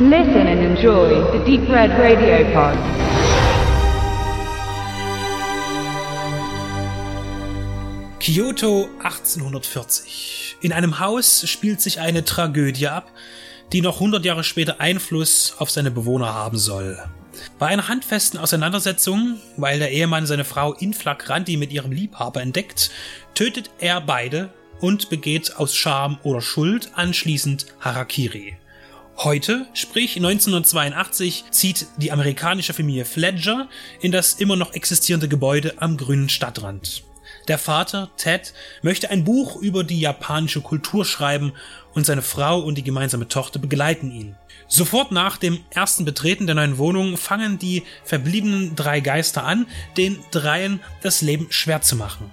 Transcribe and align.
Listen 0.00 0.46
and 0.46 0.60
enjoy 0.60 1.08
the 1.32 1.44
Deep 1.44 1.68
Red 1.68 1.90
Radio 1.98 2.44
Pod. 2.52 2.78
Kyoto 8.20 8.88
1840. 9.02 10.58
In 10.60 10.72
einem 10.72 11.00
Haus 11.00 11.48
spielt 11.48 11.80
sich 11.80 11.98
eine 11.98 12.24
Tragödie 12.24 12.86
ab, 12.86 13.10
die 13.72 13.80
noch 13.80 13.94
100 13.94 14.24
Jahre 14.24 14.44
später 14.44 14.80
Einfluss 14.80 15.56
auf 15.58 15.68
seine 15.68 15.90
Bewohner 15.90 16.32
haben 16.32 16.58
soll. 16.58 16.96
Bei 17.58 17.66
einer 17.66 17.88
handfesten 17.88 18.38
Auseinandersetzung, 18.38 19.40
weil 19.56 19.80
der 19.80 19.90
Ehemann 19.90 20.26
seine 20.26 20.44
Frau 20.44 20.74
in 20.74 20.94
flagranti 20.94 21.56
mit 21.56 21.72
ihrem 21.72 21.90
Liebhaber 21.90 22.40
entdeckt, 22.40 22.92
tötet 23.34 23.70
er 23.80 24.00
beide 24.00 24.50
und 24.78 25.10
begeht 25.10 25.56
aus 25.56 25.74
Scham 25.74 26.20
oder 26.22 26.40
Schuld 26.40 26.92
anschließend 26.94 27.66
Harakiri. 27.80 28.58
Heute, 29.20 29.66
sprich 29.74 30.14
1982, 30.14 31.46
zieht 31.50 31.88
die 31.96 32.12
amerikanische 32.12 32.72
Familie 32.72 33.04
Fledger 33.04 33.68
in 34.00 34.12
das 34.12 34.34
immer 34.34 34.54
noch 34.54 34.74
existierende 34.74 35.26
Gebäude 35.26 35.74
am 35.78 35.96
grünen 35.96 36.28
Stadtrand. 36.28 37.02
Der 37.48 37.58
Vater, 37.58 38.10
Ted, 38.16 38.54
möchte 38.80 39.10
ein 39.10 39.24
Buch 39.24 39.56
über 39.56 39.82
die 39.82 39.98
japanische 39.98 40.60
Kultur 40.60 41.04
schreiben 41.04 41.52
und 41.94 42.06
seine 42.06 42.22
Frau 42.22 42.60
und 42.60 42.78
die 42.78 42.84
gemeinsame 42.84 43.26
Tochter 43.26 43.58
begleiten 43.58 44.12
ihn. 44.12 44.36
Sofort 44.68 45.10
nach 45.10 45.36
dem 45.36 45.64
ersten 45.70 46.04
Betreten 46.04 46.46
der 46.46 46.54
neuen 46.54 46.78
Wohnung 46.78 47.16
fangen 47.16 47.58
die 47.58 47.82
verbliebenen 48.04 48.76
drei 48.76 49.00
Geister 49.00 49.42
an, 49.42 49.66
den 49.96 50.16
dreien 50.30 50.78
das 51.02 51.22
Leben 51.22 51.48
schwer 51.50 51.82
zu 51.82 51.96
machen. 51.96 52.30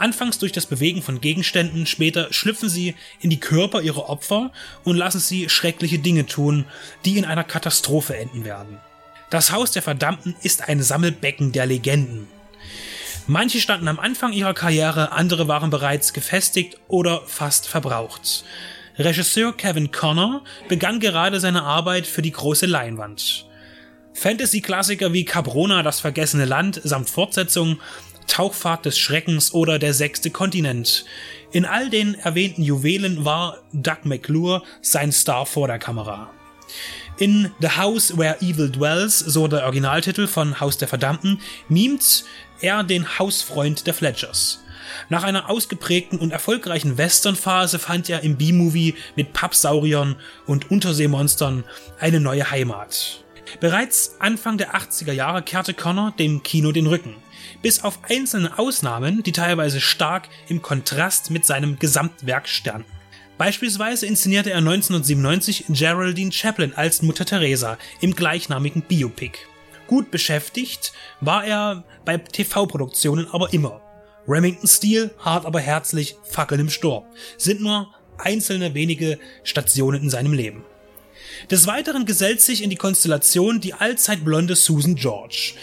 Anfangs 0.00 0.38
durch 0.38 0.52
das 0.52 0.66
Bewegen 0.66 1.02
von 1.02 1.20
Gegenständen, 1.20 1.86
später 1.86 2.32
schlüpfen 2.32 2.68
sie 2.68 2.94
in 3.20 3.28
die 3.28 3.40
Körper 3.40 3.82
ihrer 3.82 4.08
Opfer 4.08 4.50
und 4.82 4.96
lassen 4.96 5.20
sie 5.20 5.48
schreckliche 5.48 5.98
Dinge 5.98 6.26
tun, 6.26 6.64
die 7.04 7.18
in 7.18 7.24
einer 7.24 7.44
Katastrophe 7.44 8.16
enden 8.16 8.44
werden. 8.44 8.78
Das 9.28 9.52
Haus 9.52 9.72
der 9.72 9.82
Verdammten 9.82 10.34
ist 10.42 10.68
ein 10.68 10.82
Sammelbecken 10.82 11.52
der 11.52 11.66
Legenden. 11.66 12.28
Manche 13.26 13.60
standen 13.60 13.88
am 13.88 14.00
Anfang 14.00 14.32
ihrer 14.32 14.54
Karriere, 14.54 15.12
andere 15.12 15.48
waren 15.48 15.70
bereits 15.70 16.12
gefestigt 16.12 16.78
oder 16.88 17.22
fast 17.26 17.68
verbraucht. 17.68 18.44
Regisseur 18.98 19.56
Kevin 19.56 19.92
Connor 19.92 20.42
begann 20.68 20.98
gerade 20.98 21.40
seine 21.40 21.62
Arbeit 21.62 22.06
für 22.06 22.22
die 22.22 22.32
große 22.32 22.66
Leinwand. 22.66 23.46
Fantasy-Klassiker 24.14 25.12
wie 25.12 25.24
Cabrona, 25.24 25.82
das 25.82 26.00
vergessene 26.00 26.44
Land 26.44 26.80
samt 26.82 27.08
Fortsetzung, 27.08 27.80
Tauchfahrt 28.26 28.86
des 28.86 28.98
Schreckens 28.98 29.52
oder 29.52 29.78
der 29.78 29.94
sechste 29.94 30.30
Kontinent. 30.30 31.04
In 31.52 31.64
all 31.64 31.90
den 31.90 32.14
erwähnten 32.14 32.62
Juwelen 32.62 33.24
war 33.24 33.58
Doug 33.72 34.04
McClure 34.04 34.62
sein 34.82 35.12
Star 35.12 35.46
vor 35.46 35.66
der 35.66 35.78
Kamera. 35.78 36.30
In 37.18 37.50
The 37.60 37.70
House 37.76 38.16
Where 38.16 38.40
Evil 38.40 38.70
Dwells, 38.70 39.18
so 39.18 39.48
der 39.48 39.64
Originaltitel 39.64 40.26
von 40.26 40.60
Haus 40.60 40.78
der 40.78 40.88
Verdammten, 40.88 41.40
mimt 41.68 42.24
er 42.60 42.84
den 42.84 43.18
Hausfreund 43.18 43.86
der 43.86 43.94
Fletchers. 43.94 44.60
Nach 45.08 45.22
einer 45.22 45.50
ausgeprägten 45.50 46.18
und 46.18 46.32
erfolgreichen 46.32 46.98
Westernphase 46.98 47.78
fand 47.78 48.08
er 48.08 48.22
im 48.22 48.36
B-Movie 48.36 48.94
mit 49.16 49.32
Pappsauriern 49.32 50.16
und 50.46 50.70
Unterseemonstern 50.70 51.64
eine 51.98 52.20
neue 52.20 52.50
Heimat. 52.50 53.24
Bereits 53.58 54.16
Anfang 54.20 54.58
der 54.58 54.74
80er 54.74 55.12
Jahre 55.12 55.42
kehrte 55.42 55.74
Connor 55.74 56.12
dem 56.12 56.42
Kino 56.42 56.72
den 56.72 56.86
Rücken. 56.86 57.16
Bis 57.62 57.82
auf 57.82 57.98
einzelne 58.08 58.58
Ausnahmen, 58.58 59.22
die 59.22 59.32
teilweise 59.32 59.80
stark 59.80 60.28
im 60.48 60.62
Kontrast 60.62 61.30
mit 61.30 61.44
seinem 61.44 61.78
Gesamtwerk 61.78 62.48
standen. 62.48 62.86
Beispielsweise 63.38 64.06
inszenierte 64.06 64.50
er 64.50 64.58
1997 64.58 65.64
Geraldine 65.70 66.30
Chaplin 66.30 66.74
als 66.74 67.00
Mutter 67.00 67.24
Teresa 67.24 67.78
im 68.00 68.14
gleichnamigen 68.14 68.82
Biopic. 68.82 69.38
Gut 69.86 70.10
beschäftigt 70.10 70.92
war 71.20 71.44
er 71.44 71.84
bei 72.04 72.18
TV-Produktionen 72.18 73.26
aber 73.32 73.52
immer. 73.52 73.80
Remington-Stil, 74.28 75.10
hart 75.18 75.46
aber 75.46 75.60
herzlich, 75.60 76.16
Fackeln 76.22 76.60
im 76.60 76.70
Sturm, 76.70 77.04
sind 77.38 77.62
nur 77.62 77.92
einzelne 78.18 78.74
wenige 78.74 79.18
Stationen 79.42 80.02
in 80.02 80.10
seinem 80.10 80.34
Leben. 80.34 80.64
Des 81.48 81.66
Weiteren 81.66 82.04
gesellt 82.04 82.40
sich 82.40 82.62
in 82.62 82.70
die 82.70 82.76
Konstellation 82.76 83.60
die 83.60 83.74
allzeit 83.74 84.24
blonde 84.24 84.56
Susan 84.56 84.94
George. 84.94 85.54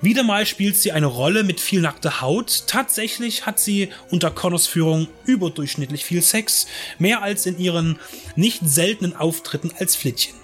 Wieder 0.00 0.24
mal 0.24 0.46
spielt 0.46 0.76
sie 0.76 0.90
eine 0.90 1.06
Rolle 1.06 1.44
mit 1.44 1.60
viel 1.60 1.80
nackter 1.80 2.20
Haut. 2.20 2.64
Tatsächlich 2.66 3.46
hat 3.46 3.60
sie 3.60 3.90
unter 4.10 4.32
Connors 4.32 4.66
Führung 4.66 5.06
überdurchschnittlich 5.26 6.04
viel 6.04 6.22
Sex, 6.22 6.66
mehr 6.98 7.22
als 7.22 7.46
in 7.46 7.56
ihren 7.58 7.98
nicht 8.34 8.62
seltenen 8.64 9.14
Auftritten 9.14 9.70
als 9.78 9.94
Flittchen. 9.94 10.34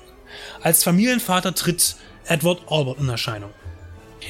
Als 0.62 0.84
Familienvater 0.84 1.54
tritt 1.54 1.96
Edward 2.26 2.62
Albert 2.68 3.00
in 3.00 3.08
Erscheinung. 3.08 3.50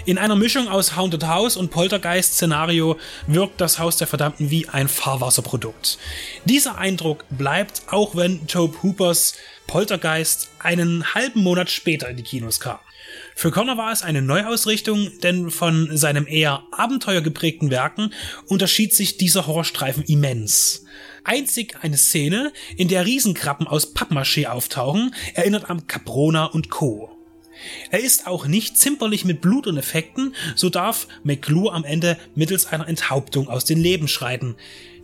In 0.05 0.19
einer 0.19 0.37
Mischung 0.37 0.69
aus 0.69 0.97
Haunted 0.97 1.27
House 1.27 1.57
und 1.57 1.71
Poltergeist-Szenario 1.71 2.99
wirkt 3.27 3.61
das 3.61 3.79
Haus 3.79 3.97
der 3.97 4.07
Verdammten 4.07 4.51
wie 4.51 4.69
ein 4.69 4.89
Fahrwasserprodukt. 4.89 5.99
Dieser 6.45 6.79
Eindruck 6.79 7.25
bleibt, 7.31 7.83
auch 7.91 8.17
wenn 8.17 8.47
Tobe 8.47 8.83
Hoopers 8.83 9.35
Poltergeist 9.67 10.51
einen 10.59 11.15
halben 11.15 11.43
Monat 11.43 11.71
später 11.71 12.09
in 12.09 12.17
die 12.17 12.23
Kinos 12.23 12.61
kam. 12.61 12.79
Für 13.35 13.51
Connor 13.51 13.77
war 13.77 13.93
es 13.93 14.03
eine 14.03 14.23
Neuausrichtung, 14.23 15.11
denn 15.23 15.51
von 15.51 15.97
seinem 15.97 16.27
eher 16.27 16.65
abenteuergeprägten 16.73 17.71
Werken 17.71 18.13
unterschied 18.47 18.95
sich 18.95 19.17
dieser 19.17 19.47
Horrorstreifen 19.47 20.05
immens. 20.05 20.85
Einzig 21.25 21.77
eine 21.83 21.97
Szene, 21.97 22.53
in 22.77 22.89
der 22.89 23.07
Riesenkrabben 23.07 23.67
aus 23.67 23.95
Pappmaché 23.95 24.47
auftauchen, 24.47 25.15
erinnert 25.35 25.71
an 25.71 25.87
Caprona 25.87 26.47
und 26.47 26.71
Co. 26.71 27.18
Er 27.91 28.01
ist 28.01 28.27
auch 28.27 28.47
nicht 28.47 28.77
zimperlich 28.77 29.25
mit 29.25 29.41
Blut 29.41 29.67
und 29.67 29.77
Effekten, 29.77 30.35
so 30.55 30.71
darf 30.71 31.09
McClure 31.23 31.75
am 31.75 31.85
Ende 31.85 32.19
mittels 32.35 32.67
einer 32.67 32.89
Enthauptung 32.89 33.49
aus 33.49 33.65
den 33.65 33.79
Leben 33.79 34.09
schreiten. 34.09 34.57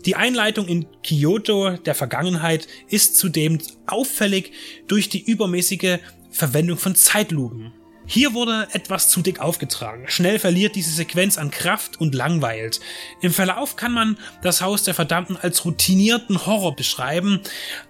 Die 0.04 0.16
Einleitung 0.16 0.68
in 0.68 0.86
Kyoto 1.02 1.76
der 1.78 1.94
Vergangenheit 1.94 2.68
ist 2.88 3.16
zudem 3.16 3.58
auffällig 3.86 4.52
durch 4.86 5.08
die 5.08 5.22
übermäßige 5.22 5.98
Verwendung 6.30 6.76
von 6.76 6.94
Zeitlupen. 6.94 7.72
Hier 8.06 8.34
wurde 8.34 8.68
etwas 8.72 9.08
zu 9.08 9.22
dick 9.22 9.40
aufgetragen. 9.40 10.04
Schnell 10.08 10.38
verliert 10.38 10.76
diese 10.76 10.90
Sequenz 10.90 11.38
an 11.38 11.50
Kraft 11.50 12.00
und 12.00 12.14
langweilt. 12.14 12.80
Im 13.22 13.32
Verlauf 13.32 13.76
kann 13.76 13.92
man 13.92 14.18
das 14.42 14.60
Haus 14.60 14.82
der 14.82 14.92
Verdammten 14.92 15.38
als 15.38 15.64
routinierten 15.64 16.44
Horror 16.44 16.76
beschreiben. 16.76 17.40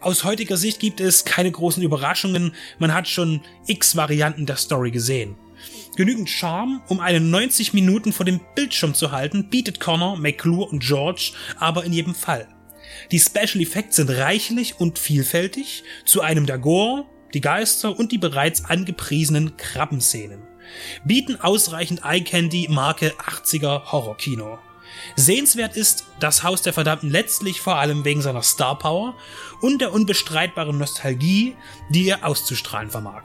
Aus 0.01 0.23
heutiger 0.23 0.57
Sicht 0.57 0.79
gibt 0.79 1.01
es 1.01 1.25
keine 1.25 1.51
großen 1.51 1.83
Überraschungen. 1.83 2.55
Man 2.79 2.95
hat 2.95 3.09
schon 3.09 3.41
x 3.67 3.97
Varianten 3.97 4.47
der 4.47 4.57
Story 4.57 4.93
gesehen. 4.93 5.37
Genügend 5.97 6.31
Charme, 6.31 6.83
um 6.89 7.01
einen 7.01 7.31
90 7.31 7.73
Minuten 7.73 8.13
vor 8.13 8.27
dem 8.27 8.41
Bildschirm 8.55 8.95
zu 8.95 9.11
halten, 9.11 9.51
bietet 9.51 9.81
Connor, 9.81 10.17
McClure 10.17 10.69
und 10.69 10.81
George 10.81 11.33
aber 11.59 11.85
in 11.85 11.93
jedem 11.93 12.15
Fall. 12.15 12.49
Die 13.11 13.19
Special 13.19 13.61
Effects 13.61 13.97
sind 13.97 14.11
reichlich 14.11 14.79
und 14.79 14.99
vielfältig, 14.99 15.83
zu 16.05 16.21
einem 16.21 16.47
der 16.47 16.59
Gore, 16.59 17.07
die 17.35 17.41
Geister 17.41 17.99
und 17.99 18.13
die 18.13 18.19
bereits 18.19 18.65
angepriesenen 18.65 19.57
Krabbenszenen. 19.57 20.43
Bieten 21.05 21.41
ausreichend 21.41 22.03
Eye-Candy 22.05 22.69
Marke 22.71 23.13
80er 23.13 23.93
Horrorkino. 23.93 24.59
Sehenswert 25.17 25.77
ist 25.77 26.07
das 26.21 26.43
Haus 26.43 26.63
der 26.63 26.73
Verdammten 26.73 27.11
letztlich 27.11 27.61
vor 27.61 27.77
allem 27.77 28.05
wegen 28.05 28.23
seiner 28.23 28.43
Star 28.43 28.79
Power 28.79 29.15
und 29.61 29.81
der 29.81 29.93
unbestreitbaren 29.93 30.79
Nostalgie, 30.79 31.57
die 31.91 32.09
er 32.09 32.25
auszustrahlen 32.25 32.91
vermag. 32.91 33.25